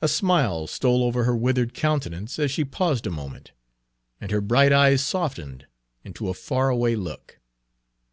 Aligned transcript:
A 0.00 0.06
smile 0.06 0.68
stole 0.68 1.02
over 1.02 1.24
her 1.24 1.34
withered 1.34 1.74
countenance 1.74 2.38
as 2.38 2.52
she 2.52 2.64
paused 2.64 3.08
a 3.08 3.10
moment, 3.10 3.50
and 4.20 4.30
her 4.30 4.40
bright 4.40 4.72
eyes 4.72 5.04
softened 5.04 5.66
into 6.04 6.28
a 6.28 6.32
faraway 6.34 6.94
look. 6.94 7.40